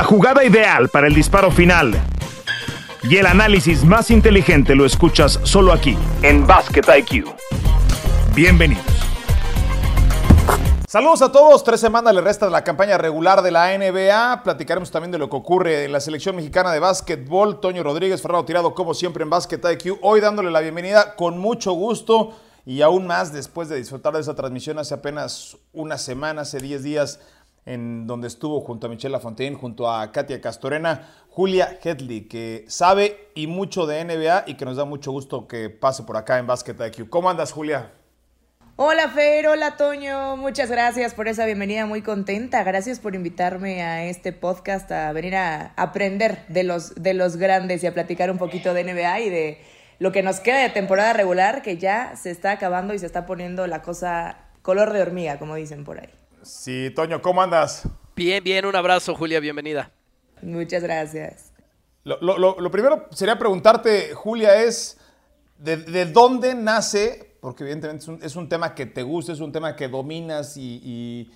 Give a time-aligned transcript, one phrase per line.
[0.00, 1.92] La jugada ideal para el disparo final
[3.02, 7.26] y el análisis más inteligente lo escuchas solo aquí, en Basket IQ.
[8.34, 8.82] Bienvenidos.
[10.88, 11.62] Saludos a todos.
[11.64, 14.42] Tres semanas le resta de la campaña regular de la NBA.
[14.42, 17.60] Platicaremos también de lo que ocurre en la selección mexicana de básquetbol.
[17.60, 19.98] Toño Rodríguez, Fernando Tirado, como siempre en Basket IQ.
[20.00, 22.32] Hoy dándole la bienvenida con mucho gusto
[22.64, 26.82] y aún más después de disfrutar de esa transmisión hace apenas una semana, hace 10
[26.82, 27.20] días
[27.66, 33.28] en donde estuvo junto a Michelle Lafontaine, junto a Katia Castorena, Julia Hedley, que sabe
[33.34, 36.46] y mucho de NBA y que nos da mucho gusto que pase por acá en
[36.46, 37.08] Basket IQ.
[37.08, 37.92] ¿Cómo andas, Julia?
[38.82, 42.64] Hola Fer, hola Toño, muchas gracias por esa bienvenida, muy contenta.
[42.64, 47.84] Gracias por invitarme a este podcast a venir a aprender de los, de los grandes
[47.84, 49.60] y a platicar un poquito de NBA y de
[49.98, 53.26] lo que nos queda de temporada regular, que ya se está acabando y se está
[53.26, 56.08] poniendo la cosa color de hormiga, como dicen por ahí.
[56.42, 57.82] Sí, Toño, ¿cómo andas?
[58.16, 59.90] Bien, bien, un abrazo, Julia, bienvenida.
[60.42, 61.52] Muchas gracias.
[62.02, 64.98] Lo, primero sería preguntarte, Julia, es
[65.58, 69.88] de, dónde nace, porque evidentemente es un, tema que te gusta, es un tema que
[69.88, 71.30] dominas y,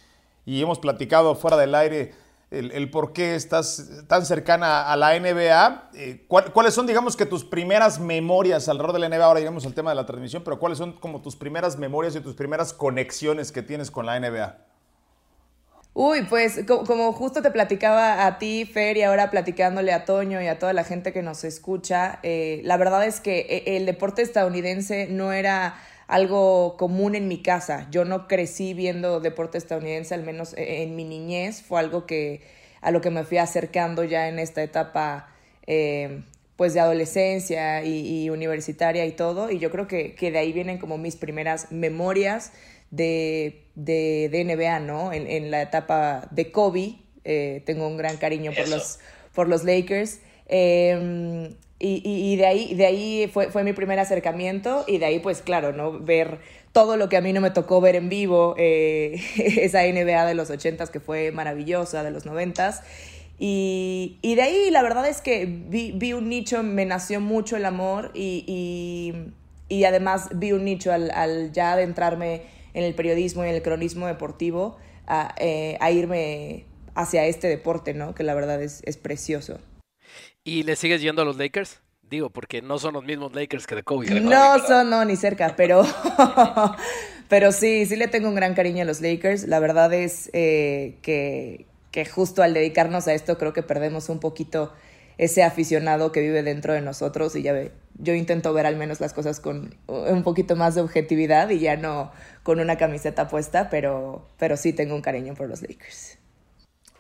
[0.47, 2.15] hemos platicado fuera del aire
[2.51, 5.91] el, por qué estás tan cercana a la NBA.
[5.95, 9.25] Eh, ¿Cuáles son, digamos, que tus primeras memorias alrededor de la NBA?
[9.25, 12.21] Ahora llegamos al tema de la transmisión, pero ¿cuáles son como tus primeras memorias y
[12.21, 14.74] tus primeras conexiones que tienes con la NBA?
[15.97, 20.49] Uy, pues como justo te platicaba a ti, Fer, y ahora platicándole a Toño y
[20.49, 24.21] a toda la gente que nos escucha, eh, la verdad es que eh, el deporte
[24.21, 25.77] estadounidense no era
[26.09, 27.87] algo común en mi casa.
[27.93, 31.63] Yo no crecí viendo deporte estadounidense, al menos eh, en mi niñez.
[31.63, 32.43] Fue algo que
[32.81, 35.29] a lo que me fui acercando ya en esta etapa
[36.57, 39.49] pues de adolescencia y, universitaria y todo.
[39.51, 42.53] Y yo creo que, que de ahí vienen como mis primeras memorias
[42.95, 45.13] de, de, NBA, ¿no?
[45.13, 48.99] En, la etapa de Kobe, eh, tengo un gran cariño por los,
[49.35, 50.21] por los Lakers.
[50.47, 51.55] Em,
[51.87, 55.73] y, de ahí, de ahí fue, fue mi primer acercamiento y de ahí, pues claro,
[55.73, 55.99] ¿no?
[56.01, 56.39] Ver
[56.73, 60.35] todo lo que a mí no me tocó ver en vivo, eh, esa NBA de
[60.35, 62.83] los ochentas que fue maravillosa, de los noventas.
[63.39, 67.57] Y, y, de ahí la verdad es que vi, vi, un nicho, me nació mucho
[67.57, 69.13] el amor y,
[69.69, 72.43] y además vi un nicho al, al ya adentrarme
[72.75, 74.77] en el periodismo y en el cronismo deportivo
[75.07, 78.15] a, eh, a irme hacia este deporte, ¿no?
[78.15, 79.59] Que la verdad es, es precioso.
[80.45, 81.81] ¿Y le sigues yendo a los Lakers?
[82.03, 84.21] Digo, porque no son los mismos Lakers que de Kobe.
[84.21, 85.85] No son, no, ni cerca, pero,
[87.29, 89.49] pero sí, sí le tengo un gran cariño a los Lakers.
[89.49, 94.21] La verdad es eh, que, que justo al dedicarnos a esto creo que perdemos un
[94.21, 94.73] poquito
[95.19, 99.01] ese aficionado que vive dentro de nosotros y ya ve, yo intento ver al menos
[99.01, 103.71] las cosas con un poquito más de objetividad y ya no con una camiseta puesta,
[103.71, 106.19] pero, pero sí tengo un cariño por los Lakers.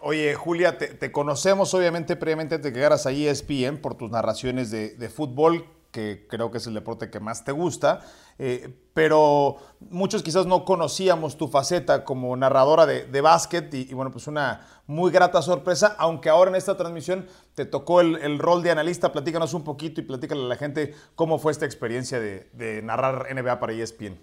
[0.00, 4.90] Oye, Julia, te, conocemos obviamente previamente de que llegaras a ESPN por tus narraciones de,
[4.90, 8.00] de fútbol que creo que es el deporte que más te gusta,
[8.40, 14.10] eh, pero muchos quizás no conocíamos tu faceta como narradora de, de básquet y, bueno,
[14.10, 18.72] pues una muy grata sorpresa, aunque ahora en esta transmisión te tocó el, rol de
[18.72, 23.32] analista, platícanos un poquito y platícale a la gente cómo fue esta experiencia de, narrar
[23.32, 24.18] NBA para ESPN.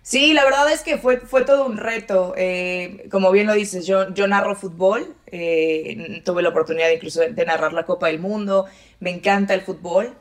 [0.00, 2.32] Sí, la verdad es que fue, fue todo un reto.
[2.38, 7.44] Eh, como bien lo dices, yo, yo narro fútbol, eh, tuve la oportunidad incluso de
[7.44, 8.64] narrar la Copa del Mundo,
[9.00, 10.14] me encanta el fútbol.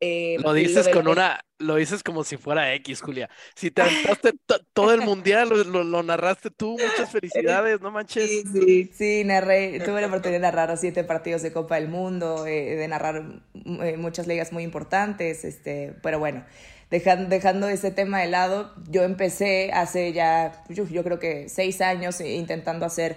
[0.00, 3.30] Eh, lo dices con una, lo dices como si fuera X, Julia.
[3.54, 4.32] Si te aventaste
[4.72, 8.28] todo el mundial, lo, narraste tú, muchas felicidades, no manches.
[8.28, 12.46] Sí, sí, sí, narré, tuve la oportunidad de narrar siete partidos de Copa del Mundo,
[12.46, 16.44] eh, de narrar eh, muchas ligas muy importantes, este, pero bueno,
[16.90, 21.80] dejando, dejando ese tema de lado, yo empecé hace ya, yo, yo creo que seis
[21.80, 23.16] años intentando hacer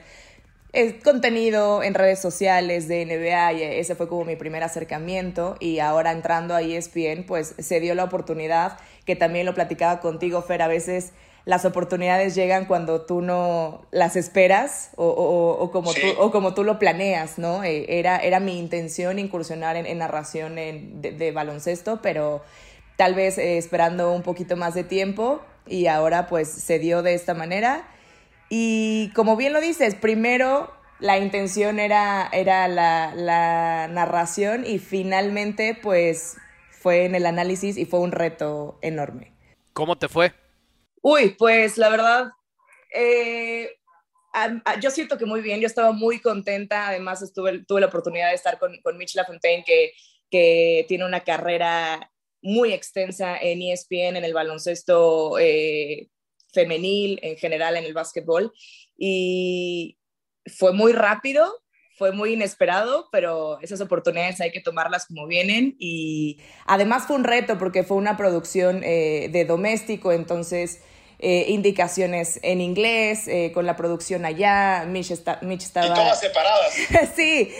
[1.03, 6.11] contenido en redes sociales de NBA y ese fue como mi primer acercamiento y ahora
[6.11, 10.67] entrando a ESPN pues se dio la oportunidad que también lo platicaba contigo Fer a
[10.67, 11.13] veces
[11.47, 16.77] las oportunidades llegan cuando tú no las esperas o, como, tú, o como tú lo
[16.77, 17.63] planeas, ¿no?
[17.63, 22.43] Eh, era, era mi intención incursionar en, narración de, baloncesto, pero
[22.97, 27.13] tal vez eh, esperando un poquito más de tiempo y ahora pues se dio de
[27.13, 27.87] esta manera
[28.49, 36.37] y como bien lo dices, primero la intención era, era la, narración y finalmente pues
[36.71, 39.33] fue en el análisis y fue un reto enorme.
[39.73, 40.33] ¿Cómo te fue?
[41.01, 42.31] Uy, pues la verdad,
[42.93, 43.69] eh,
[44.81, 48.35] yo siento que muy bien, yo estaba muy contenta, además estuve, tuve la oportunidad de
[48.35, 49.91] estar con, con Mitch LaFontaine, que,
[50.29, 52.11] que tiene una carrera
[52.41, 56.09] muy extensa en ESPN, en el baloncesto eh,
[56.57, 58.51] femenil, en general en el básquetbol.
[58.97, 59.97] Y
[60.57, 61.53] fue muy rápido,
[61.97, 67.23] fue muy inesperado, pero esas oportunidades hay que tomarlas como vienen y además fue un
[67.23, 70.81] reto porque fue una producción eh, de doméstico, entonces
[71.19, 74.85] eh, indicaciones en inglés, eh, con la producción allá.
[74.87, 75.39] Mitch, estaba.
[75.41, 76.73] Y todas separadas.
[77.15, 77.51] sí,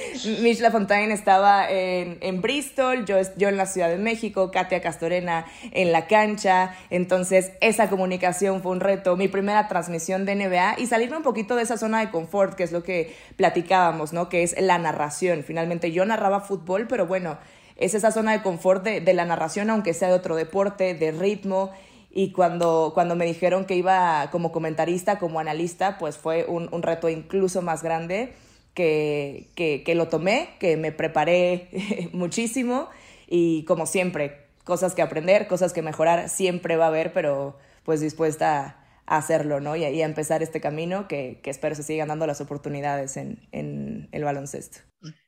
[0.41, 5.47] Mitch LaFontaine estaba en, en Bristol, yo, yo en la Ciudad de México, Katia Castorena
[5.71, 6.75] en la cancha.
[6.91, 9.17] Entonces, esa comunicación fue un reto.
[9.17, 12.63] Mi primera transmisión de NBA y salirme un poquito de esa zona de confort, que
[12.63, 14.29] es lo que platicábamos, ¿no?
[14.29, 15.43] Que es la narración.
[15.43, 17.39] Finalmente, yo narraba fútbol, pero bueno
[17.79, 21.11] es esa zona de confort de, de, la narración, aunque sea de otro deporte, de
[21.11, 21.71] ritmo
[22.17, 26.81] y cuando, cuando me dijeron que iba como comentarista, como analista, pues fue un, un
[26.81, 28.33] reto incluso más grande
[28.73, 31.69] que, que, que, lo tomé, que me preparé
[32.13, 32.89] muchísimo
[33.27, 38.01] y como siempre, cosas que aprender, cosas que mejorar, siempre va a haber, pero pues
[38.01, 39.75] dispuesta hacerlo, ¿no?
[39.75, 44.09] Y, a empezar este camino que, que, espero se sigan dando las oportunidades en, en
[44.11, 44.79] el baloncesto.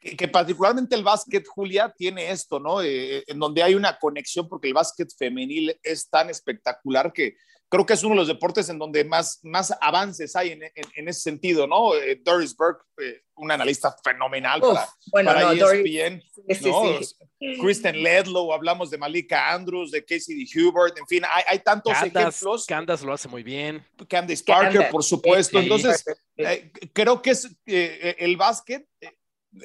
[0.01, 2.81] Que, que, particularmente el básquet, Julia, tiene esto, ¿no?
[2.81, 7.35] Eh, en donde hay una conexión porque el básquet femenil es tan espectacular que
[7.69, 10.85] creo que es uno de los deportes en donde más, más avances hay en, en,
[10.95, 11.95] en ese sentido, ¿no?
[11.95, 16.97] Eh, Doris Burke, eh, un analista fenomenal Uf, para, bueno, para no, ESPN, Doris, ¿no?
[16.99, 17.61] sí, sí.
[17.61, 20.61] Kristen Ledlow, hablamos de Malika Andrews, de Casey D.
[20.61, 22.65] Hubert, en fin, hay, hay tantos Candace, ejemplos.
[22.65, 23.85] Candace lo hace muy bien.
[24.09, 25.57] Candace Parker, Candace, por supuesto.
[25.59, 26.05] sí, Entonces,
[26.37, 28.85] eh, creo que es eh, el básquet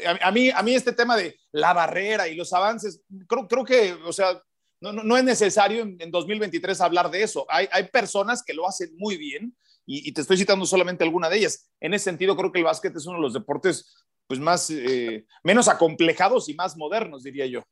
[0.07, 3.65] a, a, mí, a mí este tema de la barrera y los avances, creo, creo
[3.65, 4.41] que, o sea,
[4.85, 7.47] no, no, no es necesario en, en, 2023 hablar de eso.
[7.49, 11.39] Hay, hay personas que lo hacen muy bien y, te estoy citando solamente alguna de
[11.39, 11.71] ellas.
[11.81, 13.95] En ese sentido, creo que el básquet es uno de los deportes
[14.27, 17.63] pues, más, eh, menos acomplejados y más modernos, diría yo.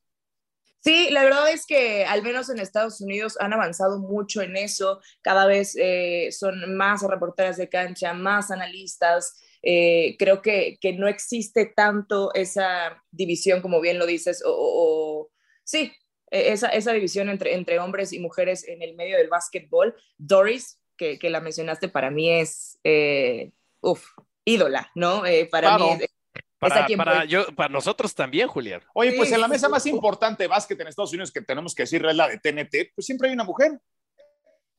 [0.81, 5.01] Sí, la verdad es que al menos en Estados Unidos han avanzado mucho en eso.
[5.21, 9.39] Cada vez eh, son más reporteras de cancha, más analistas.
[9.63, 15.31] Eh, creo que, que, no existe tanto esa división, como bien lo dices, o
[15.63, 15.93] sí,
[16.33, 19.95] esa, esa división entre, entre, hombres y mujeres en el medio del básquetbol.
[20.19, 24.05] Doris, que, que la mencionaste, para mí es, eh, uff,
[24.45, 25.27] ídola, ¿no?
[25.27, 25.97] Eh, para claro.
[25.97, 26.11] mí es,
[26.59, 28.83] para, para, yo, para, nosotros también, Julián.
[28.95, 31.83] Oye, pues en la mesa más importante de básquet en Estados Unidos que tenemos que
[31.83, 33.81] decir es la de TNT, pues siempre hay una mujer.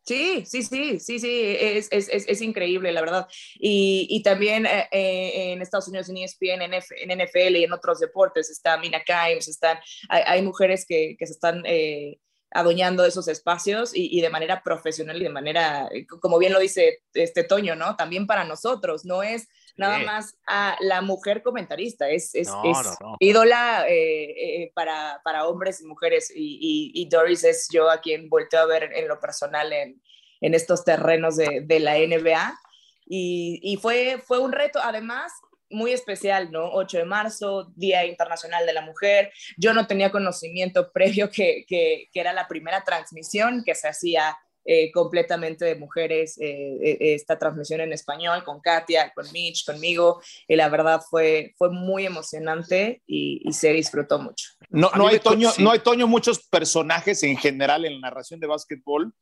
[0.06, 3.28] Sí, sí, sí, sí, sí, es, es, es, es increíble, la verdad.
[3.56, 8.50] Y, y también eh, en Estados Unidos, en ESPN, en, NFL y en otros deportes,
[8.50, 9.80] está Mina Kimes, están,
[10.10, 12.20] hay, mujeres que, que, se están eh,
[12.52, 15.90] adueñando de esos espacios y, y, de manera profesional y de manera,
[16.20, 17.96] como bien lo dice este Toño, ¿no?
[17.96, 22.78] También para nosotros, no es nada más a la mujer comentarista, es, es, no, es
[22.84, 23.18] no, no.
[23.20, 28.00] ídola eh, eh, para, para, hombres y mujeres y, y, y, Doris es yo a
[28.00, 30.02] quien volteo a ver en lo personal en,
[30.42, 32.60] en estos terrenos de, de la NBA
[33.06, 35.32] y, fue, fue un reto, además
[35.70, 36.72] muy especial, ¿no?
[36.72, 39.32] 8 de marzo, Día Internacional de la Mujer.
[39.58, 44.38] Yo no tenía conocimiento previo que, que, que era la primera transmisión que se hacía
[44.66, 50.22] eh, completamente de mujeres, eh, eh, esta transmisión en español con Katia, con Mitch, conmigo,
[50.48, 54.48] y la verdad fue, fue muy emocionante y, y se disfrutó mucho.
[54.70, 55.64] No, no, hay, Toño, sí.
[55.64, 59.14] no hay, Toño, muchos personajes en general en la narración de básquetbol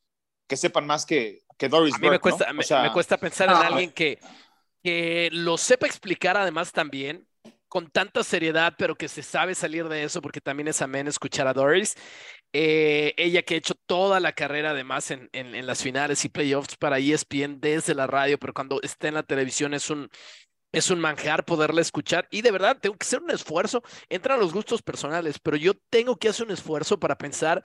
[0.48, 2.54] que sepan más que, que Doris A mí Burke, me, cuesta, ¿no?
[2.54, 4.20] me, o sea, me, cuesta pensar en alguien que,
[4.84, 7.26] que lo sepa explicar además también
[7.72, 11.48] con tanta seriedad, pero que se sabe salir de eso, porque también es amén escuchar
[11.48, 11.96] a Doris.
[12.54, 16.30] Eh, ella que ha hecho toda la carrera además en, en, en, las finales y
[16.30, 20.10] playoffs para ESPN desde la radio, pero cuando está en la televisión es un,
[20.72, 22.28] es un manjar poderla escuchar.
[22.32, 26.18] Y de verdad tengo que hacer un esfuerzo, entran los gustos personales, pero yo tengo
[26.18, 27.64] que hacer un esfuerzo para pensar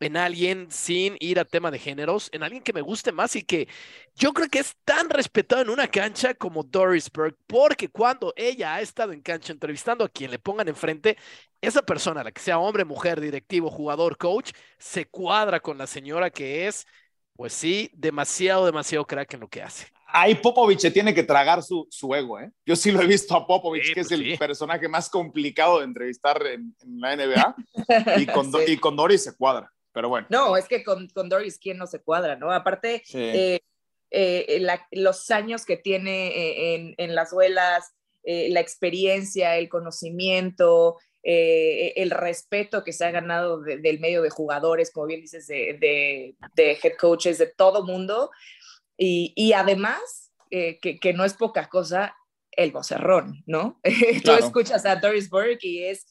[0.00, 3.42] en alguien sin ir a tema de géneros, en alguien que me guste más y
[3.42, 3.68] que
[4.14, 8.74] yo creo que es tan respetado en una cancha como Doris Burke, porque cuando ella
[8.74, 11.16] ha estado en cancha entrevistando a quien le pongan enfrente,
[11.60, 16.30] esa persona, la que sea hombre, mujer, directivo, jugador, coach, se cuadra con la señora
[16.30, 16.86] que es,
[17.34, 19.88] pues sí, demasiado, demasiado crack en lo que hace.
[20.10, 22.50] Ahí Popovich se tiene que tragar su, su ego, ¿eh?
[22.64, 24.36] Yo sí lo he visto a Popovich, sí, que pues es el sí.
[24.38, 27.56] personaje más complicado de entrevistar en, en la NBA,
[28.16, 28.58] y con, sí.
[28.68, 30.26] y con Doris se cuadra pero bueno.
[30.30, 32.52] No, es que con, con Doris, ¿quién no se cuadra, no?
[32.52, 33.18] Aparte, sí.
[33.18, 33.60] eh,
[34.10, 39.68] eh, la, los años que tiene eh, en, en, las duelas, eh, la experiencia, el
[39.68, 45.20] conocimiento, eh, el respeto que se ha ganado de, del medio de jugadores, como bien
[45.20, 48.30] dices, de, de, de head coaches, de todo mundo.
[48.96, 52.16] Y, y además, eh, que, que, no es poca cosa,
[52.58, 53.80] el vocerrón, ¿no?
[54.22, 54.40] Claro.
[54.40, 56.06] Tú escuchas a Doris Burke y es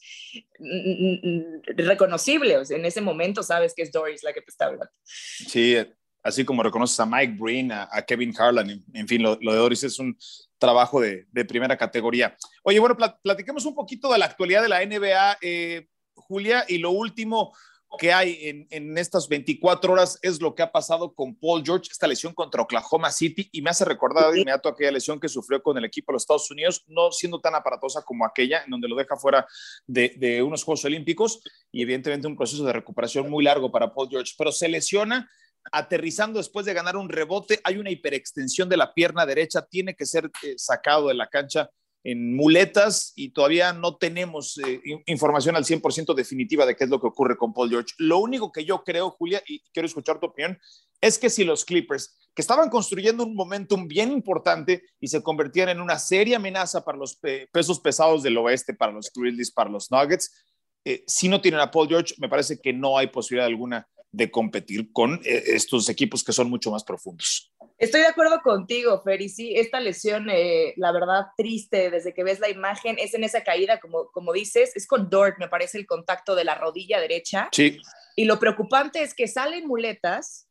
[1.76, 4.90] reconocible, o sea, en ese momento sabes que es Doris la que te está hablando.
[5.04, 5.76] Sí,
[6.22, 9.52] así como reconoces a Mike Breen, a, a Kevin Harlan, en, en fin, lo, lo,
[9.52, 10.16] de Doris es un,
[10.58, 12.36] trabajo de, primera categoría.
[12.62, 16.90] Oye, bueno, platiquemos un poquito de la actualidad de la NBA, eh, Julia, y lo
[16.90, 17.56] último
[17.96, 22.06] que hay en, estas 24 horas es lo que ha pasado con Paul George, esta
[22.06, 25.78] lesión contra Oklahoma City, y me hace recordar de inmediato aquella lesión que sufrió con
[25.78, 28.96] el equipo de los Estados Unidos, no siendo tan aparatosa como aquella, en donde lo
[28.96, 29.46] deja fuera
[29.86, 31.40] de, de unos Juegos Olímpicos,
[31.72, 35.30] y evidentemente un proceso de recuperación muy largo para Paul George, pero se lesiona
[35.72, 40.06] aterrizando después de ganar un rebote, hay una hiperextensión de la pierna derecha, tiene que
[40.06, 41.70] ser eh, sacado de la cancha
[42.04, 47.00] en muletas y todavía no tenemos eh, información al 100% definitiva de qué es lo
[47.00, 47.94] que ocurre con Paul George.
[47.98, 50.58] Lo único que yo creo, Julia, y quiero escuchar tu opinión,
[51.00, 55.68] es que si los Clippers, que estaban construyendo un momentum bien importante y se convertían
[55.70, 57.18] en una seria amenaza para los
[57.52, 60.46] pesos pesados del oeste, para los Grizzlies, para los Nuggets,
[60.84, 64.30] eh, si no tienen a Paul George, me parece que no hay posibilidad alguna de
[64.30, 67.52] competir con eh, estos equipos que son mucho más profundos.
[67.78, 72.24] Estoy de acuerdo contigo, Fer, y sí, esta lesión, eh, la verdad, triste, desde que
[72.24, 75.78] ves la imagen, es en esa caída, como, como dices, es con Dort, me parece,
[75.78, 77.48] el contacto de la rodilla derecha.
[77.52, 77.80] Sí.
[78.16, 80.48] Y lo preocupante es que salen muletas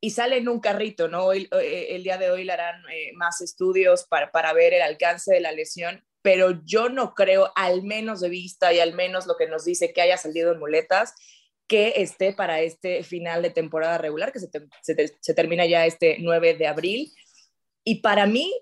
[0.00, 1.26] y sale en un carrito, ¿no?
[1.26, 2.82] Hoy, eh, el día de hoy le harán
[3.14, 7.84] más estudios para, para ver el alcance de la lesión, pero yo no creo, al
[7.84, 11.14] menos de vista y al menos lo que nos dice que haya salido en muletas,
[11.66, 16.66] que esté para este final de temporada regular, que se, termina ya este 9 de
[16.66, 17.12] abril.
[17.84, 18.52] Y para mí,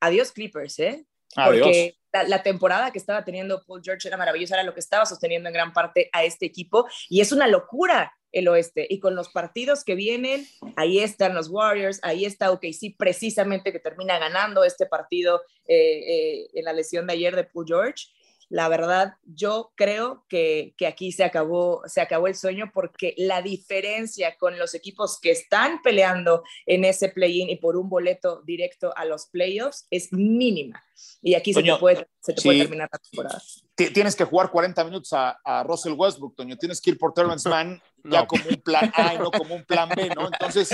[0.00, 1.06] adiós Clippers, ¿eh?
[1.34, 5.48] Porque la, temporada que estaba teniendo Paul George era maravillosa, era lo que estaba sosteniendo
[5.48, 6.86] en gran parte a este equipo.
[7.08, 8.86] Y es una locura el oeste.
[8.88, 10.46] Y con los partidos que vienen,
[10.76, 16.48] ahí están los Warriors, ahí está OKC, precisamente que termina ganando este partido eh, eh,
[16.54, 18.06] en la lesión de ayer de Paul George
[18.50, 24.36] la verdad, yo creo que, aquí se acabó, se acabó el sueño porque la diferencia
[24.38, 29.04] con los equipos que están peleando en ese play-in y por un boleto directo a
[29.04, 30.82] los playoffs es mínima.
[31.20, 33.42] Y aquí se te, puede, terminar la temporada.
[33.74, 36.56] Tienes que jugar 40 minutos a, Russell Westbrook, Toño.
[36.56, 39.64] Tienes que ir por Terrence Mann ya como un plan A y no como un
[39.64, 40.26] plan B, ¿no?
[40.26, 40.70] Entonces,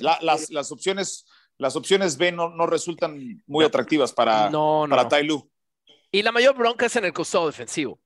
[0.00, 1.26] las, opciones,
[1.58, 5.51] las opciones B no, no resultan muy atractivas para, para Tai Lu.
[6.14, 7.98] Y la mayor bronca es en el costado defensivo.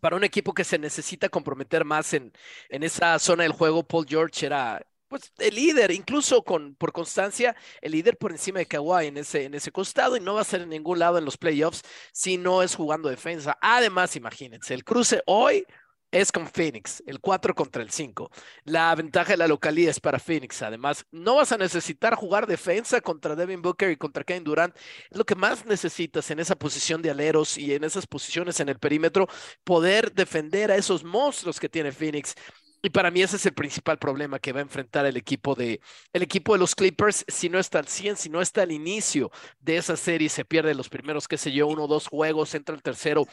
[0.00, 2.32] Para un equipo que se necesita comprometer más en,
[2.70, 7.54] en esa zona del juego, Paul George era pues, el líder, incluso con, por constancia,
[7.82, 10.44] el líder por encima de Kawhi en ese, en ese costado y no va a
[10.44, 13.58] ser en ningún lado en los playoffs si no es jugando defensa.
[13.60, 15.66] Además, imagínense, el cruce hoy
[16.14, 18.30] es con Phoenix, el 4 contra el 5.
[18.66, 20.62] La ventaja de la localidad es para Phoenix.
[20.62, 24.76] Además, no vas a necesitar jugar defensa contra Devin Booker y contra Kevin Durant.
[25.10, 28.68] Es lo que más necesitas en esa posición de aleros y en esas posiciones en
[28.68, 29.26] el perímetro,
[29.64, 32.36] poder defender a esos monstruos que tiene Phoenix.
[32.80, 35.80] Y para mí ese es el principal problema que va a enfrentar el equipo de
[36.12, 39.32] el equipo de los Clippers si no está al 100, si no está al inicio
[39.58, 42.76] de esa serie, se pierde los primeros, qué sé yo, uno o dos juegos, entra
[42.76, 43.26] el tercero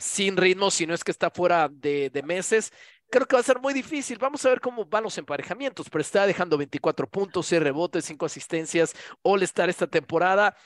[0.00, 2.72] sin ritmo, si no es que está fuera de, meses.
[3.10, 4.18] Creo que va a ser muy difícil.
[4.18, 8.26] Vamos a ver cómo van los emparejamientos, pero está dejando 24 puntos, 6 rebotes, 5
[8.26, 10.56] asistencias, All-Star esta temporada.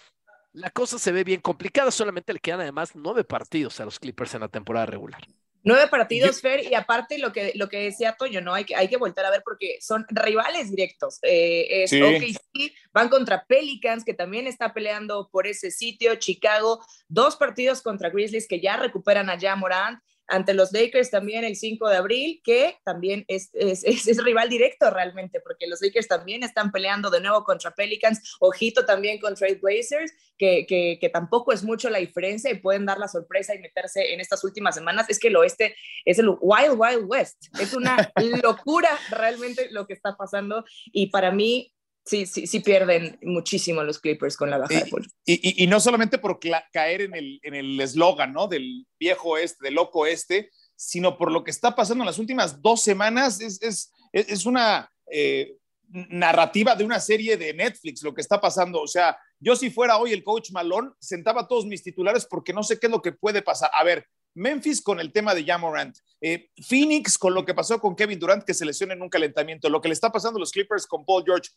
[0.53, 4.35] La cosa se ve bien complicada, solamente le quedan además nueve partidos a los Clippers
[4.35, 5.23] en la temporada regular.
[5.67, 8.53] Nueve partidos, Fer, y aparte lo que, lo que decía Toño, ¿no?
[8.53, 11.19] Hay que, hay que volver a ver porque son rivales directos.
[11.23, 11.87] Eh,
[12.93, 18.47] van contra Pelicans, que también está peleando por ese sitio, Chicago, dos partidos contra Grizzlies
[18.47, 23.25] que ya recuperan a Morant ante los Lakers también el 5 de abril, que también
[23.29, 27.73] es, es, es, rival directo realmente, porque los Lakers también están peleando de nuevo contra
[27.73, 32.59] Pelicans, ojito también con Trade Blazers, que, que, que, tampoco es mucho la diferencia y
[32.59, 36.19] pueden dar la sorpresa y meterse en estas últimas semanas, es que el oeste es
[36.19, 38.13] el Wild Wild West, es una
[38.43, 40.65] locura realmente lo que está pasando.
[40.93, 41.74] Y para mí
[42.05, 45.07] sí, sí, sí pierden muchísimo los Clippers con la baja de Paul.
[45.25, 46.39] Y, y, no solamente por
[46.73, 48.47] caer en el en eslogan, ¿no?
[48.47, 52.61] Del viejo este, del loco este, sino por lo que está pasando en las últimas
[52.61, 53.41] dos semanas.
[53.41, 55.57] Es, es, es una eh,
[55.89, 58.81] narrativa de una serie de Netflix lo que está pasando.
[58.83, 62.63] O sea, yo si fuera hoy el coach Malón, sentaba todos mis titulares porque no
[62.63, 63.71] sé qué es lo que puede pasar.
[63.73, 67.95] A ver, Memphis con el tema de Jamorant, eh, Phoenix con lo que pasó con
[67.95, 70.51] Kevin Durant que se lesiona en un calentamiento, lo que le está pasando a los
[70.51, 71.51] Clippers con Paul George.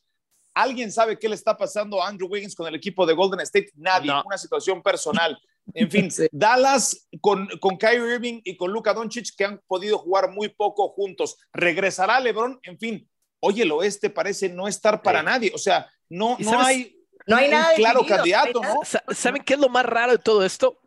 [0.57, 3.69] ¿Alguien sabe qué le está pasando a Andrew Wiggins con el equipo de Golden State?
[3.75, 5.37] Nadie, una situación personal.
[5.73, 10.31] En fin, Dallas con, con Kyrie Irving y con Luka Doncic que han podido jugar
[10.31, 11.37] muy poco juntos.
[11.51, 12.57] ¿Regresará LeBron?
[12.63, 13.05] En fin,
[13.41, 15.51] oye, el oeste parece no estar para nadie.
[15.53, 18.79] O sea, no, no hay, no hay nada claro candidato, ¿no?
[19.13, 20.79] ¿Saben qué es lo más raro de todo esto?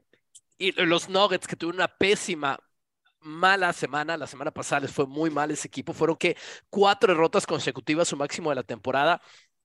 [0.56, 2.58] Y los Nuggets que tuvieron una pésima
[3.20, 6.38] mala semana, la semana pasada les fue muy mal ese equipo, fueron que
[6.70, 9.20] cuatro derrotas consecutivas, su máximo de la temporada,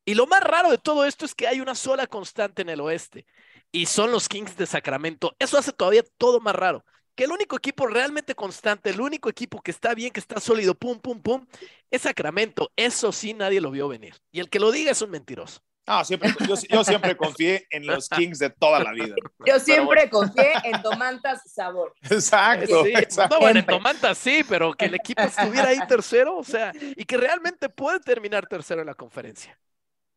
[0.05, 2.79] Y lo más raro de todo esto es que hay una sola constante en el
[2.79, 3.25] oeste
[3.71, 5.35] y son los Kings de Sacramento.
[5.39, 6.85] Eso hace todavía todo más raro.
[7.15, 10.75] Que el único equipo realmente constante, el único equipo que está bien, que está sólido,
[10.75, 11.45] pum, pum, pum,
[11.89, 12.71] es Sacramento.
[12.75, 14.15] Eso sí nadie lo vio venir.
[14.31, 15.61] Y el que lo diga es un mentiroso.
[15.87, 19.15] Ah, siempre, yo, siempre confié en los Kings de toda la vida.
[19.45, 21.93] Yo siempre confié en Domantas Sabor.
[22.01, 22.83] Exacto,
[23.29, 27.05] No, bueno, en Domantas sí, pero que el equipo estuviera ahí tercero, o sea, y
[27.05, 29.57] que realmente puede terminar tercero en la conferencia.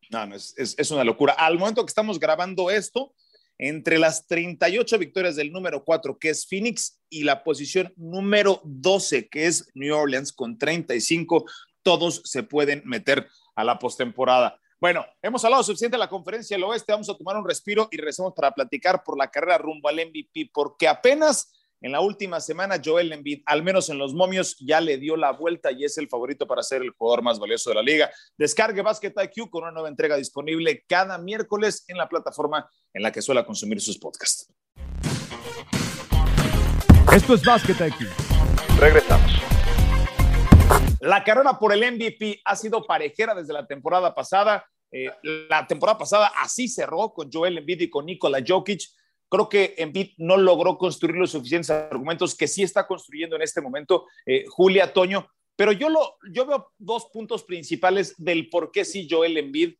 [0.09, 1.33] No, no, es, es, una locura.
[1.33, 3.13] Al momento que estamos grabando esto,
[3.59, 9.29] entre las 38 victorias del número 4, que es Phoenix, y la posición número 12,
[9.29, 11.45] que es New Orleans, con 35,
[11.83, 14.59] todos se pueden meter a la postemporada.
[14.79, 17.97] Bueno, hemos hablado suficiente de la conferencia del oeste, vamos a tomar un respiro y
[17.97, 22.81] regresamos para platicar por la carrera rumbo al MVP, porque apenas en la última semana
[22.83, 26.09] Joel Embiid, al menos en los momios, ya le dio la vuelta y es el
[26.09, 28.11] favorito para ser el jugador más valioso de la liga.
[28.37, 33.11] Descargue Basket IQ con una nueva entrega disponible cada miércoles en la plataforma en la
[33.11, 34.51] que suele consumir sus podcasts.
[37.13, 38.09] Esto es Basket IQ.
[38.77, 39.31] Regresamos.
[40.99, 44.65] La carrera por el MVP ha sido parejera desde la temporada pasada.
[44.91, 45.09] Eh,
[45.49, 48.81] la temporada pasada así cerró con Joel Embiid y con Nikola Jokic.
[49.29, 53.61] Creo que Embiid no logró construir los suficientes argumentos que sí está construyendo en este
[53.61, 55.27] momento eh, Julia Toño.
[55.55, 59.75] Pero yo, lo, yo veo dos puntos principales del por qué sí Joel Embiid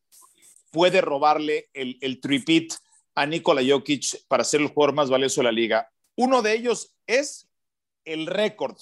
[0.72, 2.74] puede robarle el, el tripit
[3.16, 5.90] a Nikola Jokic para ser el jugador más valioso de la liga.
[6.16, 7.50] Uno de ellos es
[8.06, 8.78] el récord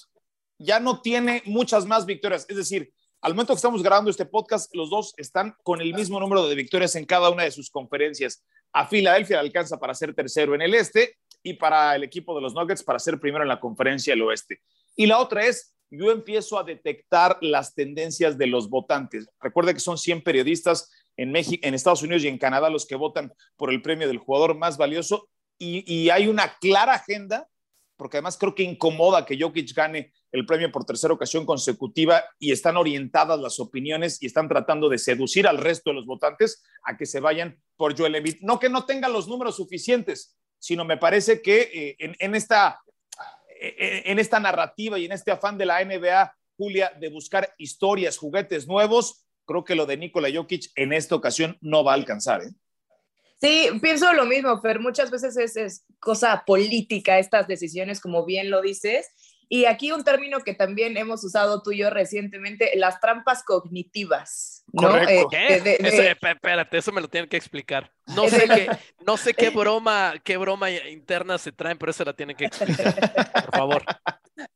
[0.60, 2.46] ya no tiene muchas más victorias.
[2.50, 6.20] Es decir, al momento que estamos grabando este podcast, los dos están con el mismo
[6.20, 8.44] número de victorias en cada una de sus conferencias.
[8.78, 12.54] A Filadelfia alcanza para ser tercero en el este y para el equipo de los
[12.54, 14.62] Nuggets para ser primero en la conferencia del oeste.
[14.96, 19.28] Y la otra es, yo empiezo a detectar las tendencias de los votantes.
[19.40, 22.96] Recuerde que son 100 periodistas en México, en Estados Unidos y en Canadá los que
[22.96, 27.48] votan por el premio del jugador más valioso y, y hay una clara agenda
[27.96, 32.52] porque además creo que incomoda que Jokic gane el premio por tercera ocasión consecutiva y
[32.52, 36.98] están orientadas las opiniones y están tratando de seducir al resto de los votantes a
[36.98, 38.38] que se vayan por Joel Embiid.
[38.42, 42.82] No que no tenga los números suficientes, sino me parece que eh, en, esta,
[43.60, 48.18] eh, en esta narrativa y en este afán de la NBA, Julia, de buscar historias,
[48.18, 52.42] juguetes nuevos, creo que lo de Nikola Jokic en esta ocasión no va a alcanzar.
[52.42, 52.52] ¿eh?
[53.40, 54.80] Sí, pienso lo mismo, Fer.
[54.80, 59.08] Muchas veces es, cosa política estas decisiones, como bien lo dices.
[59.50, 64.64] Y aquí un término que también hemos usado tú y yo recientemente, las trampas cognitivas.
[64.74, 64.98] ¿no?
[64.98, 65.78] Eh, ¿Qué?
[65.80, 67.92] eso, espérate, eso me lo tienen que explicar.
[68.08, 68.70] No sé, qué,
[69.06, 72.94] no sé qué broma, qué broma interna se traen, pero eso la tienen que explicar.
[73.46, 73.84] Por favor.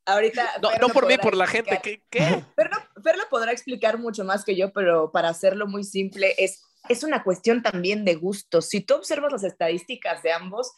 [0.06, 0.48] Ahorita.
[0.62, 1.80] No, no por mí, por la gente.
[1.82, 2.04] ¿Qué?
[2.10, 2.20] ¿Qué?
[2.56, 2.70] Fer,
[3.04, 7.04] Fer lo podrá explicar mucho más que yo, pero para hacerlo muy simple, es es
[7.04, 8.70] una cuestión también de gustos.
[8.70, 10.74] Si tú observas las estadísticas de ambos,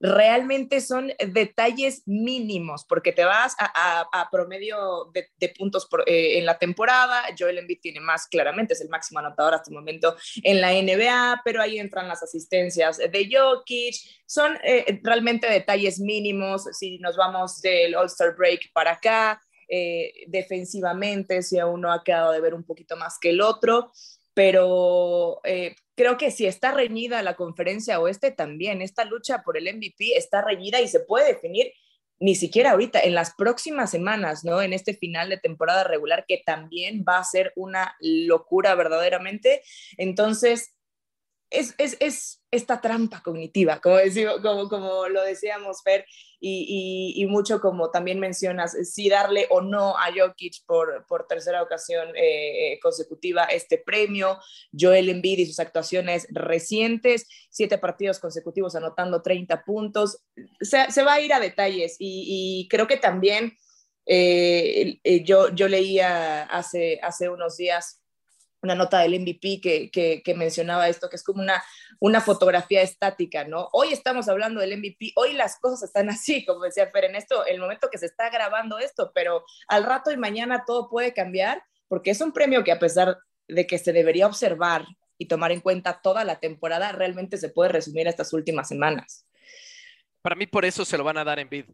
[0.00, 7.24] realmente son detalles mínimos, porque te vas a, promedio de, puntos eh, en la temporada.
[7.38, 11.42] Joel Embiid tiene más claramente, es el máximo anotador hasta el momento en la NBA,
[11.44, 13.94] pero ahí entran las asistencias de Jokic.
[14.26, 16.64] Son eh, realmente detalles mínimos.
[16.72, 22.32] Si nos vamos del All-Star Break para acá, eh, defensivamente, si a uno ha quedado
[22.32, 23.92] de ver un poquito más que el otro
[24.34, 25.40] pero
[25.94, 30.42] creo que si está reñida la conferencia oeste, también esta lucha por el MVP está
[30.42, 31.72] reñida y se puede definir
[32.20, 34.62] ni siquiera ahorita, en las próximas semanas, ¿no?
[34.62, 39.62] En este final de temporada regular que también va a ser una locura verdaderamente.
[39.98, 40.74] Entonces,
[41.50, 46.06] es, es, es esta trampa cognitiva, como, decimos, como, como lo decíamos, Fer,
[46.40, 51.62] y, y, mucho como también mencionas, si darle o no a Jokic por, por tercera
[51.62, 54.38] ocasión eh, consecutiva este premio,
[54.78, 60.22] Joel Embiid y sus actuaciones recientes, siete partidos consecutivos anotando 30 puntos,
[60.60, 63.56] se, se va a ir a detalles y, creo que también
[64.06, 68.03] eh, eh, yo, yo leía hace, hace unos días
[68.64, 71.62] una nota del MVP que, que, mencionaba esto, que es como una,
[72.00, 73.68] una fotografía estática, ¿no?
[73.72, 77.44] Hoy estamos hablando del MVP, hoy las cosas están así, como decía Fer, en esto,
[77.46, 81.62] el momento que se está grabando esto, pero al rato y mañana todo puede cambiar,
[81.88, 84.86] porque es un premio que a pesar de que se debería observar
[85.18, 89.26] y tomar en cuenta toda la temporada, realmente se puede resumir a estas últimas semanas.
[90.22, 91.66] Para mí por eso se lo van a dar en vid.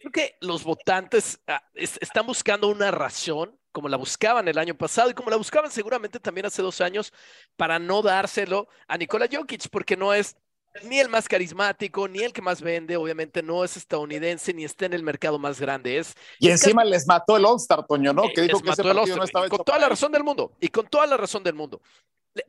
[0.00, 5.10] Creo que los votantes ah, están buscando una razón como la buscaban el año pasado
[5.10, 7.12] y como la buscaban seguramente también hace dos años
[7.56, 10.36] para no dárselo a Nikola Jokic, porque no es
[10.84, 14.86] ni el más carismático, ni el que más vende, obviamente no es estadounidense, ni está
[14.86, 15.98] en el mercado más grande.
[15.98, 18.24] Es, y encima les mató el All-Star, Toño, ¿no?
[18.34, 20.86] Que dijo que ese partido no estaba Con toda la razón del mundo, y con
[20.86, 21.80] toda la razón del mundo.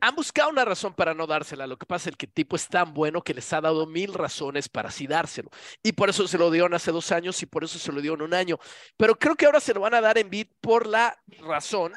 [0.00, 1.66] han buscado una razón para no dársela.
[1.66, 4.14] Lo que pasa es que el tipo es tan bueno que les ha dado mil
[4.14, 5.50] razones para así dárselo.
[5.82, 8.14] Y por eso se lo dieron hace dos años y por eso se lo dio
[8.14, 8.58] en un año.
[8.96, 11.92] Pero creo que ahora se lo van a dar en bid por la razón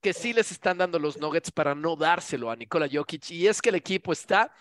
[0.00, 3.30] que sí les están dando los Nuggets para no dárselo a Nikola Jokic.
[3.30, 4.52] Y es que el equipo está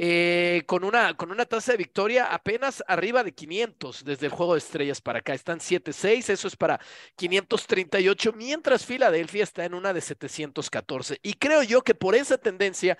[0.00, 4.54] eh, con, una, con una tasa de victoria apenas arriba de 500 desde el juego
[4.54, 5.34] de estrellas para acá.
[5.34, 6.78] Están 7-6, eso es para
[7.16, 11.18] 538, mientras Filadelfia está en una de 714.
[11.20, 12.96] Y creo yo que por esa tendencia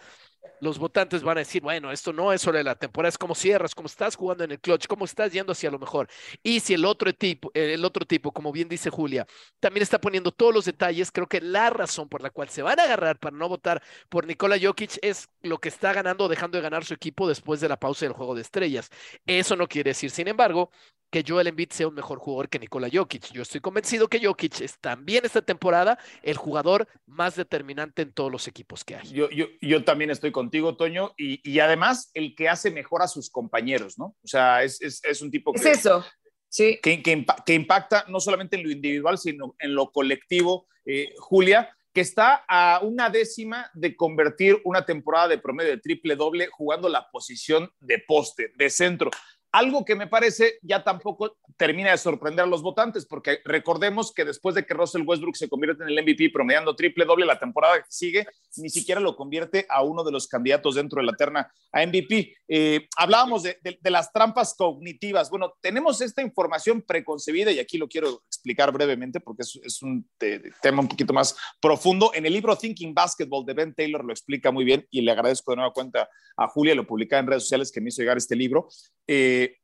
[0.60, 3.34] los votantes van a decir, bueno, esto no es solo de la temporada, es como
[3.34, 6.08] cierras, como estás jugando en el clutch, cómo estás yendo hacia lo mejor.
[6.42, 9.26] Y si el otro tipo, el otro tipo, como bien dice Julia,
[9.60, 12.80] también está poniendo todos los detalles, creo que la razón por la cual se van
[12.80, 16.58] a agarrar para no votar por Nikola Jokic es lo que está ganando o dejando
[16.58, 18.90] de ganar su equipo después de la pausa del juego de estrellas.
[19.26, 20.70] Eso no quiere decir, sin embargo,
[21.10, 23.32] que Joel Embiid sea un mejor jugador que Nikola Jokic.
[23.32, 28.30] Yo estoy convencido que Jokic es también esta temporada el jugador más determinante en todos
[28.30, 29.08] los equipos que hay.
[29.08, 33.08] Yo, yo, yo también estoy contigo, Toño, y, y, además el que hace mejor a
[33.08, 34.16] sus compañeros, ¿no?
[34.22, 35.60] O sea, es, es, es un tipo que...
[35.60, 36.04] Es eso.
[36.48, 36.78] Sí.
[36.82, 40.66] Que, que, que, impacta no solamente en lo individual, sino en lo colectivo.
[40.84, 46.16] Eh, Julia, que está a una décima de convertir una temporada de promedio de triple
[46.16, 49.10] doble jugando la posición de poste, de centro.
[49.50, 54.24] Algo que me parece ya tampoco termina de sorprender a los votantes, porque recordemos que
[54.24, 57.78] después de que Russell Westbrook se convierte en el MVP promediando triple doble la temporada
[57.78, 61.50] que sigue, ni siquiera lo convierte a uno de los candidatos dentro de la terna
[61.72, 62.36] a MVP.
[62.46, 65.30] Eh, hablábamos de, las trampas cognitivas.
[65.30, 70.08] Bueno, tenemos esta información preconcebida y aquí lo quiero explicar brevemente porque es, es un
[70.18, 72.10] te, tema un poquito más profundo.
[72.14, 75.52] En el libro Thinking Basketball de Ben Taylor lo explica muy bien y le agradezco
[75.52, 78.36] de nueva cuenta a Julia, lo publicaba en redes sociales que me hizo llegar este
[78.36, 78.68] libro.
[79.08, 79.56] Eh,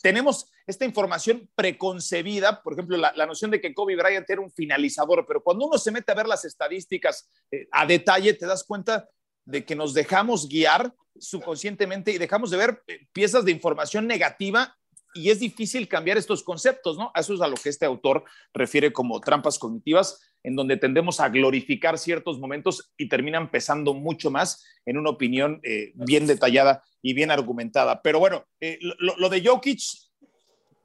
[0.00, 4.52] tenemos esta información preconcebida, por ejemplo, la, la, noción de que Kobe Bryant era un
[4.52, 8.64] finalizador, pero cuando uno se mete a ver las estadísticas eh, a detalle, te das
[8.64, 9.08] cuenta
[9.44, 14.76] de que nos dejamos guiar subconscientemente y dejamos de ver eh, piezas de información negativa
[15.16, 17.10] y es difícil cambiar estos conceptos, ¿no?
[17.14, 21.28] Eso es a lo que este autor refiere como trampas cognitivas, en donde tendemos a
[21.28, 27.14] glorificar ciertos momentos y terminan pesando mucho más en una opinión eh, bien detallada y
[27.14, 28.02] bien argumentada.
[28.02, 29.80] Pero bueno, eh, lo, lo, de Jokic,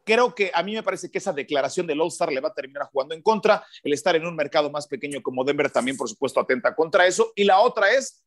[0.05, 2.89] creo que a mí me parece que esa declaración del All-Star le va a terminar
[2.91, 3.63] jugando en contra.
[3.83, 7.33] El estar en un mercado más pequeño como Denver también, por supuesto, atenta contra eso.
[7.35, 8.23] Y la otra es,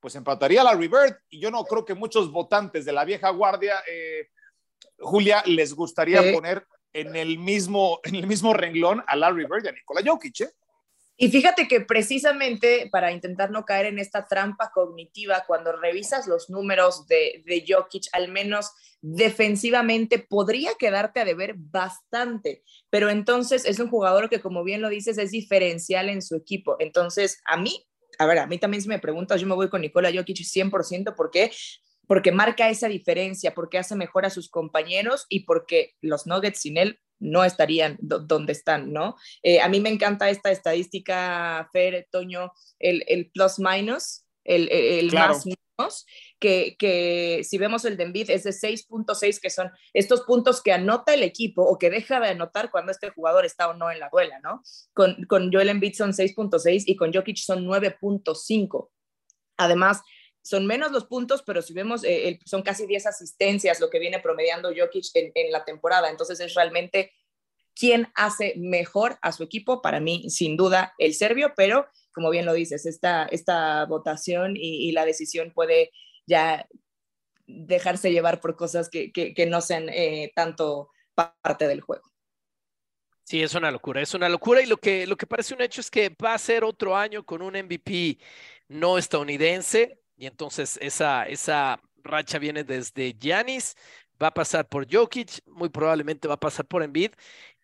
[0.00, 3.76] pues empataría la Bird y yo no creo que muchos votantes de la vieja guardia...
[3.90, 4.28] Eh,
[4.98, 9.68] Julia, les gustaría poner en el, mismo, en el mismo renglón a Larry Bird y
[9.68, 10.40] a Nikola Jokic.
[10.40, 10.50] ¿eh?
[11.20, 16.48] Y fíjate que precisamente para intentar no caer en esta trampa cognitiva, cuando revisas los
[16.48, 23.80] números de, de Jokic, al menos defensivamente podría quedarte a deber bastante, pero entonces es
[23.80, 26.76] un jugador que, como bien lo dices, es diferencial en su equipo.
[26.78, 27.84] Entonces, a mí,
[28.18, 31.16] a ver, a mí también si me preguntas, yo me voy con Nikola Jokic 100%,
[31.16, 31.50] ¿por qué?
[32.08, 36.78] Porque marca esa diferencia, porque hace mejor a sus compañeros y porque los Nuggets sin
[36.78, 39.16] él no estarían donde están, ¿no?
[39.42, 45.10] Eh, a mí me encanta esta estadística, Fer, Toño, el, el plus minus, el, el
[45.10, 45.34] claro.
[45.34, 46.06] más menos,
[46.38, 50.72] que, que, si vemos el de Embiid es de 6.6, que son estos puntos que
[50.72, 54.00] anota el equipo o que deja de anotar cuando este jugador está o no en
[54.00, 54.62] la duela, ¿no?
[54.94, 58.90] Con, con Joel Embiid son 6.6 y con Jokic son 9.5.
[59.56, 60.02] Además,
[60.48, 64.18] son menos los puntos, pero si vemos, eh, son casi 10 asistencias lo que viene
[64.18, 66.08] promediando Jokic en, la temporada.
[66.08, 67.12] Entonces es realmente
[67.74, 69.82] quién hace mejor a su equipo.
[69.82, 74.90] Para mí, sin duda, el serbio, pero como bien lo dices, esta, esta votación y,
[74.92, 75.92] la decisión puede
[76.26, 76.66] ya
[77.46, 82.10] dejarse llevar por cosas que, que, que no sean eh, tanto parte del juego.
[83.24, 85.82] Sí, es una locura, es una locura y lo que, lo que parece un hecho
[85.82, 88.18] es que va a ser otro año con un MVP
[88.68, 93.76] no estadounidense, y entonces esa, esa racha viene desde Giannis,
[94.20, 97.12] va a pasar por Jokic, muy probablemente va a pasar por Embiid.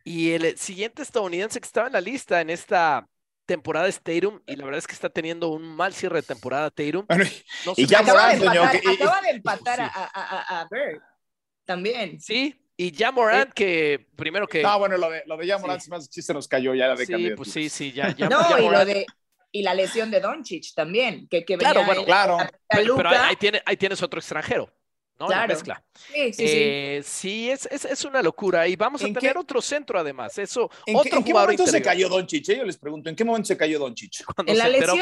[0.04, 3.08] Y el siguiente estadounidense que estaba en la lista en esta
[3.46, 6.70] temporada es Tatum, y la verdad es que está teniendo un mal cierre de temporada
[6.70, 7.04] Tatum.
[7.08, 7.24] Bueno,
[7.66, 9.82] no y ya acaba, de empatar, que, acaba de empatar sí.
[9.94, 11.02] a, a, a, Bird
[11.64, 12.20] también.
[12.20, 14.62] Sí, y ya Morant, que primero que.
[14.62, 15.90] No, bueno, lo de, lo de ya Morant, sí.
[15.90, 18.14] más chiste nos cayó ya de Sí, pues sí, sí, ya.
[18.14, 19.06] ya no, ya y lo de
[19.54, 22.38] y la lesión de Doncic también, que, que claro, bueno, en, claro.
[22.68, 24.68] Pero, pero ahí, tiene, ahí, tienes otro extranjero,
[25.20, 25.26] ¿no?
[25.26, 25.42] Claro.
[25.42, 25.84] La mezcla.
[25.94, 27.20] Sí, sí, eh, sí.
[27.20, 28.66] sí es, es, es, una locura.
[28.66, 29.38] Y vamos a tener qué?
[29.38, 30.36] otro centro además.
[30.38, 31.70] Eso, ¿En otro qué, ¿en qué momento interior.
[31.70, 32.48] se cayó Doncic?
[32.48, 32.56] Eh?
[32.56, 34.24] Yo les pregunto, ¿en qué momento se cayó Doncic?
[34.24, 34.98] Cuando ¿En se la lesión?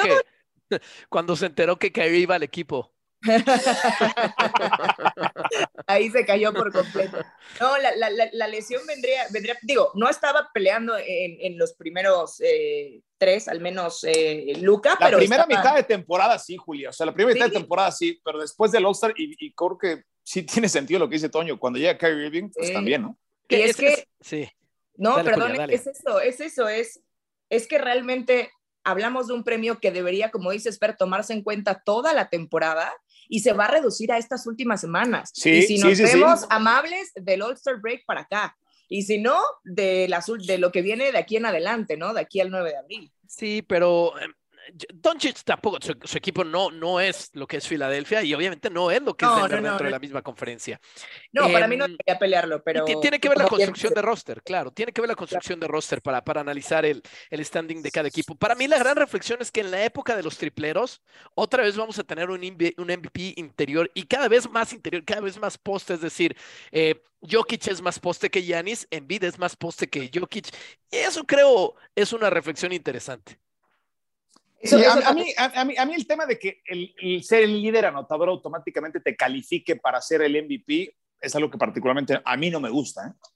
[0.68, 2.92] Que, cuando se enteró que Kyrie iba al equipo.
[5.86, 7.18] Ahí se cayó por completo.
[7.60, 13.60] No, la, lesión vendría, vendría, digo, no estaba peleando en, los primeros eh, tres, al
[13.60, 17.46] menos eh, Luca, la primera mitad de temporada sí, Julia, o sea, la primera mitad
[17.46, 21.16] de temporada sí, pero después del All-Star, y, creo que sí tiene sentido lo que
[21.16, 23.18] dice Toño, cuando llega Kyrie Irving, pues también, ¿no?
[23.48, 24.48] Y es, que, sí.
[24.96, 27.00] No, perdón, es eso, es eso, es,
[27.50, 28.50] es que realmente
[28.84, 32.92] hablamos de un premio que debería, como dices, Fer, tomarse en cuenta toda la temporada
[33.32, 35.30] y se va a reducir a estas últimas semanas.
[35.32, 38.54] Sí, y si nos vemos amables del All-Star Break para acá.
[38.90, 42.12] Y si no, de, la, de lo que viene de aquí en adelante, ¿no?
[42.12, 43.12] De aquí al 9 de abril.
[43.26, 44.34] Sí, pero em,
[44.92, 49.02] Doncic tampoco, su, equipo no, no es lo que es Filadelfia y obviamente no es
[49.02, 50.80] lo que es dentro de la misma conferencia.
[51.32, 52.84] No, para mí no em, debería pelearlo, pero...
[52.84, 56.00] Tiene que ver la construcción de roster, claro, tiene que ver la construcción de roster
[56.00, 58.34] para, para analizar el, el standing de cada equipo.
[58.34, 61.02] Para mí la gran reflexión es que en la época de los tripleros,
[61.34, 65.20] otra vez vamos a tener un, un MVP interior y cada vez más interior, cada
[65.20, 66.36] vez más poste, es decir,
[66.70, 70.48] eh, Jokic es más poste que Yanis, Embiid es más poste que Jokic.
[70.90, 73.41] Y eso creo es una reflexión interesante
[74.70, 78.28] a, mí, a, mí, a, mí, el tema de que el, ser el líder anotador
[78.28, 82.70] automáticamente te califique para ser el MVP es algo que particularmente a mí no me
[82.70, 83.08] gusta.
[83.08, 83.28] ¿eh?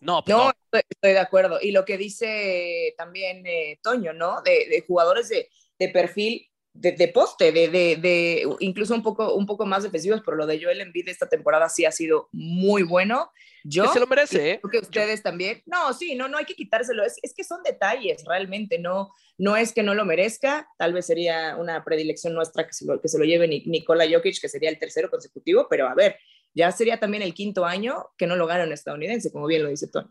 [0.00, 1.58] No, no, Estoy, de acuerdo.
[1.60, 4.42] Y lo que dice también eh, Toño, ¿no?
[4.42, 9.84] De, jugadores de, de perfil de, poste, de, de, incluso un poco, un poco más
[9.84, 13.30] defensivos, pero lo de Joel Embiid esta temporada sí ha sido muy bueno.
[13.62, 14.60] Yo se lo merece, ¿eh?
[14.70, 15.62] que ustedes también.
[15.66, 17.04] No, sí, no, no hay que quitárselo.
[17.04, 18.78] Es, es, que son detalles, realmente.
[18.78, 20.68] No, no es que no lo merezca.
[20.76, 24.40] Tal vez sería una predilección nuestra que se lo, que se lo lleve Nikola Jokic,
[24.40, 26.18] que sería el tercero consecutivo, pero a ver,
[26.52, 29.70] ya sería también el quinto año que no lo gana un estadounidense, como bien lo
[29.70, 30.08] dice Tony.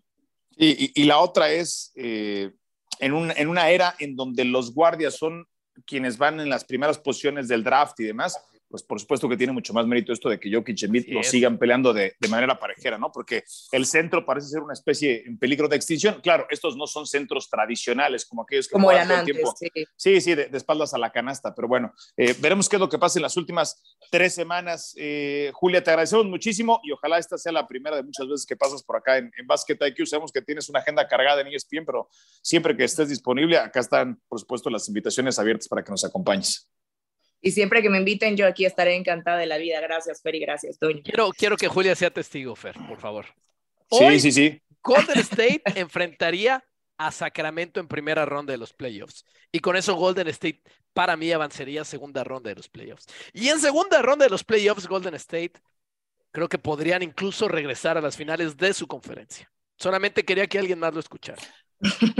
[0.55, 2.51] Y, y, la otra es, eh,
[2.99, 5.47] en, un, en una era en donde los guardias son
[5.85, 8.39] quienes van en las primeras posiciones del draft y demás,
[8.73, 11.21] pues por supuesto que tiene mucho más mérito esto de que Jokic y Embiid lo
[11.21, 13.11] sigan peleando de, de, manera parejera, ¿no?
[13.11, 16.19] Porque el centro parece ser una especie en peligro de extinción.
[16.23, 19.53] Claro, estos no son centros tradicionales como aquellos que como eran antes, tiempo.
[19.95, 22.97] Sí, sí, de, espaldas a la canasta, pero bueno, eh, veremos qué es lo que
[22.97, 24.95] pasa en las últimas tres semanas.
[24.97, 28.55] Eh, Julia, te agradecemos muchísimo y ojalá esta sea la primera de muchas veces que
[28.55, 30.07] pasas por acá en, en Basket IQ.
[30.07, 32.09] Sabemos que tienes una agenda cargada en ESPN, pero
[32.41, 36.72] siempre que estés disponible, acá están, por supuesto, las invitaciones abiertas para que nos acompañes.
[37.45, 39.81] Y siempre que me inviten, yo aquí estaré encantada de la vida.
[39.81, 41.01] Gracias, Fer, y gracias, Toño.
[41.03, 43.25] Quiero, quiero que Julia sea testigo, Fer, por favor.
[43.91, 44.61] sí, sí, sí.
[44.81, 46.63] Golden State enfrentaría
[46.97, 49.25] a Sacramento en primera ronda de los playoffs.
[49.51, 50.61] Y con eso Golden State
[50.93, 53.07] para mí avanzaría a segunda ronda de los playoffs.
[53.33, 55.53] Y en segunda ronda de los playoffs, Golden State
[56.31, 59.51] creo que podrían incluso regresar a las finales de su conferencia.
[59.77, 61.41] Solamente quería que alguien más lo escuchara.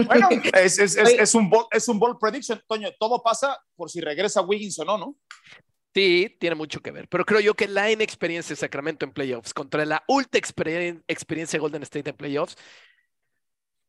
[0.05, 2.89] Bueno, es, es, es, un ball, es un ball prediction, Toño.
[2.99, 5.15] Todo pasa por si regresa Wiggins o no, ¿no?
[5.93, 9.53] Sí, tiene mucho que ver, pero creo yo que la inexperiencia de Sacramento en playoffs
[9.53, 12.57] contra la ultra experiencia de Golden State en playoffs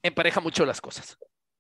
[0.03, 1.17] empareja mucho las cosas.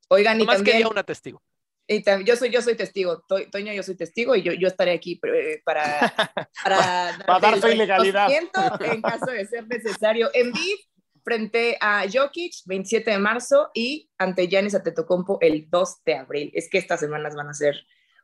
[0.09, 1.43] Oigan, y más también, quería una testigo.
[1.87, 4.93] Y también, yo soy yo soy testigo, Toño, yo soy testigo y yo, yo estaré
[4.93, 6.15] aquí eh, para
[6.63, 10.31] para, para dar fe legalidad en caso de ser necesario.
[10.35, 10.79] En vivo
[11.25, 16.51] frente a Jokic 27 de marzo y ante Giannis Antetokounmpo el 2 de abril.
[16.55, 17.75] Es que estas semanas van a ser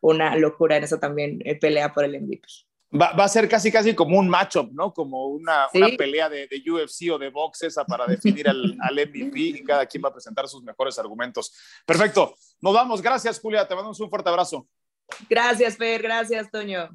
[0.00, 2.46] una locura en eso también, eh, pelea por el MVP.
[2.92, 4.92] Va, va, a ser casi casi como un matchup, ¿no?
[4.92, 8.94] Como una, una pelea de, de, UFC o de box esa para definir al, al,
[8.94, 11.54] MVP y cada quien va a presentar sus mejores argumentos.
[11.86, 12.34] Perfecto.
[12.60, 13.00] Nos vamos.
[13.00, 13.66] Gracias, Julia.
[13.66, 14.66] Te mandamos un fuerte abrazo.
[15.28, 16.02] Gracias, Fer.
[16.02, 16.90] Gracias, Toño.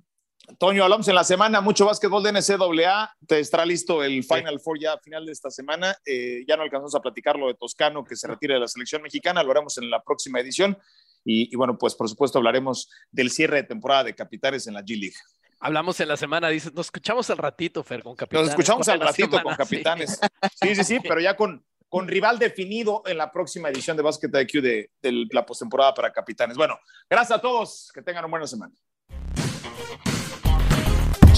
[0.59, 4.79] Toño, hablamos en la semana, mucho básquetbol de NCAA, te estará listo el Final Four
[4.79, 8.03] ya a final de esta semana, eh, ya no alcanzamos a platicar lo de Toscano
[8.03, 10.77] que se retira de la selección mexicana, lo haremos en la próxima edición
[11.23, 14.99] y, bueno, pues por supuesto hablaremos del cierre de temporada de capitanes en la G
[14.99, 15.15] League.
[15.59, 18.45] Hablamos en la semana, dices, nos escuchamos al ratito, Fer, con capitanes.
[18.45, 20.19] Nos escuchamos al ratito con capitanes.
[20.61, 20.75] Sí.
[20.75, 24.61] sí, sí, pero ya con, con rival definido en la próxima edición de Basket IQ
[24.61, 26.55] de, de la postemporada para capitanes.
[26.55, 26.77] Bueno,
[27.09, 28.75] gracias a todos, que tengan una buena semana.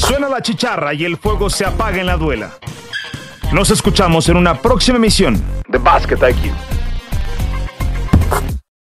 [0.08, 2.58] Suena la chicharra y el fuego se apaga en la duela.
[3.52, 6.76] Nos escuchamos en una próxima emisión de Basket IQ.